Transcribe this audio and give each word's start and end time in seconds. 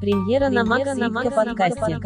Премьера 0.00 0.48
на 0.48 0.64
Максимка 0.64 1.30
подкасте. 1.30 2.00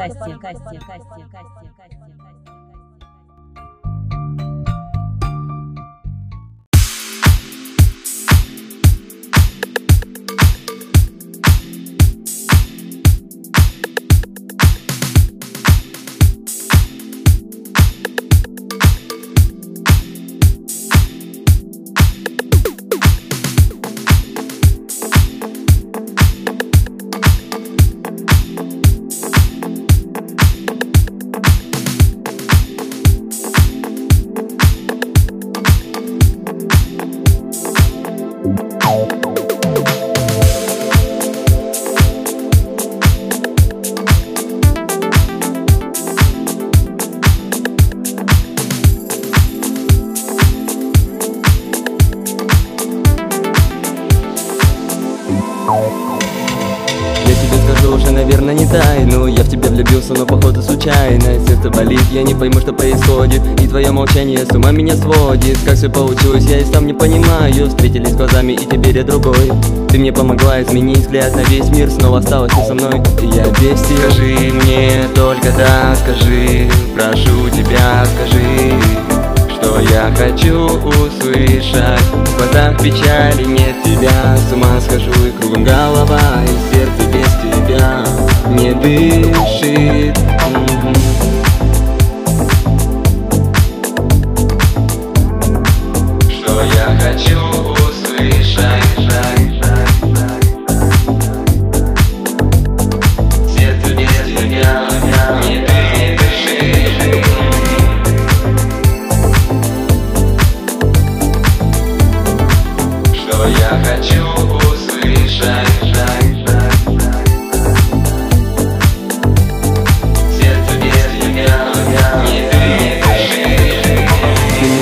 Я 55.67 57.35
тебе 57.35 57.57
скажу 57.65 57.97
уже, 57.97 58.11
наверное, 58.11 58.53
не 58.53 58.67
тайну. 58.67 59.27
Я 59.27 59.43
в 59.43 59.49
тебя 59.49 59.71
влюбился, 59.71 60.13
но 60.13 60.27
походу 60.27 60.63
случайно. 60.63 61.41
Сердце 61.47 61.71
болит, 61.71 62.03
я 62.13 62.23
не 62.23 62.35
пойму, 62.35 62.61
что 62.61 62.75
происходит. 62.75 63.41
И 63.63 63.67
твое 63.67 63.91
молчание 63.91 64.45
с 64.45 64.55
ума 64.55 64.73
меня 64.73 64.95
сводит. 64.95 65.59
Как 65.65 65.77
все 65.77 65.89
получилось, 65.89 66.45
я 66.45 66.59
и 66.59 66.65
сам 66.65 66.87
не 66.87 66.93
понимаю. 66.93 67.69
Встретились 67.69 68.13
глазами, 68.15 68.53
и 68.53 68.67
теперь 68.67 68.99
я 68.99 69.05
другой. 69.05 69.53
Ты 69.89 69.99
мне 69.99 70.13
помогла 70.13 70.63
изменить 70.63 70.99
взгляд 70.99 71.35
на 71.35 71.41
весь 71.45 71.71
мир. 71.71 71.91
Снова 71.91 72.19
осталась 72.19 72.53
ты 72.53 72.63
со 72.67 72.75
мной, 72.75 73.01
и 73.23 73.27
я 73.27 73.45
без 73.47 73.81
тебя 73.81 74.11
Скажи 74.11 74.53
мне 74.53 75.09
только 75.15 75.51
да, 75.57 75.97
скажи. 75.97 76.69
Прошу 76.95 77.49
тебя, 77.49 78.05
скажи 78.05 79.14
что 79.65 79.81
я 79.81 80.13
хочу 80.17 80.67
услышать. 80.67 82.01
В 82.03 82.37
глазах 82.37 82.77
печали 82.83 83.45
нет 83.45 83.83
тебя 83.83 84.37
С 84.37 84.53
ума 84.53 84.81
схожу 84.81 85.11
и 85.27 85.31
кругом 85.31 85.65
голова 85.65 86.21
И 86.45 86.75
сердце 86.75 87.11
без 87.11 87.27
тебя. 87.41 88.05
Не 88.51 88.73
дышит 88.75 89.24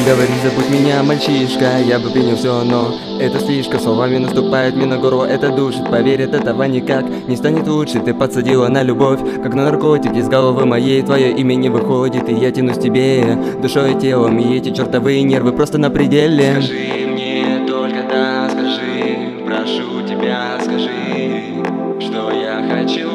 говори, 0.05 0.33
забудь 0.43 0.71
меня, 0.71 1.03
мальчишка 1.03 1.79
Я 1.87 1.99
бы 1.99 2.11
принял 2.11 2.37
все, 2.37 2.63
но 2.65 2.95
это 3.21 3.39
слишком 3.39 3.81
Словами 3.81 4.19
наступает 4.19 4.75
мне 4.75 4.87
на 4.87 4.99
горло, 4.99 5.25
это 5.25 5.51
душит 5.51 5.89
Поверь, 5.91 6.25
от 6.25 6.35
этого 6.35 6.63
никак 6.65 7.05
не 7.29 7.37
станет 7.37 7.67
лучше. 7.67 8.01
Ты 8.01 8.15
подсадила 8.15 8.69
на 8.69 8.83
любовь, 8.83 9.21
как 9.43 9.55
на 9.55 9.65
наркотик 9.65 10.13
Из 10.15 10.29
головы 10.29 10.67
моей 10.67 11.03
твое 11.03 11.33
имя 11.33 11.55
не 11.55 11.69
выходит 11.69 12.29
И 12.29 12.35
я 12.35 12.51
тянусь 12.51 12.79
тебе 12.79 13.39
душой 13.61 13.95
и 13.95 14.01
телом 14.01 14.39
И 14.39 14.57
эти 14.57 14.71
чертовые 14.73 15.23
нервы 15.23 15.53
просто 15.53 15.79
на 15.79 15.91
пределе. 15.91 16.55
Скажи 16.55 17.07
мне 17.07 17.65
только 17.67 18.03
да, 18.09 18.49
скажи 18.51 19.45
Прошу 19.47 20.07
тебя, 20.07 20.59
скажи 20.61 21.63
Что 22.01 22.33
я 22.33 22.65
хочу 22.69 23.09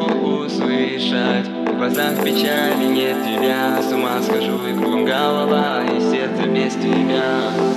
услышать 0.44 1.57
глазах 1.78 2.16
печали 2.24 2.86
нет 2.86 3.16
тебя. 3.24 3.80
С 3.80 3.92
ума 3.92 4.20
схожу 4.20 4.66
и 4.66 4.74
кругом 4.74 5.04
голова 5.04 5.84
И 5.84 6.00
сердце 6.00 6.46
без 6.48 6.74
тебя 6.74 7.67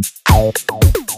Thank 0.00 0.70
you. 0.70 1.11